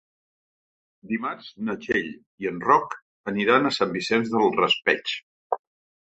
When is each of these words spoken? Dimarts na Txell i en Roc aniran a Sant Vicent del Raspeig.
Dimarts 1.09 1.49
na 1.67 1.75
Txell 1.83 2.07
i 2.45 2.49
en 2.51 2.57
Roc 2.67 2.95
aniran 3.33 3.67
a 3.67 3.73
Sant 3.75 3.93
Vicent 3.97 4.25
del 4.31 4.49
Raspeig. 4.61 5.13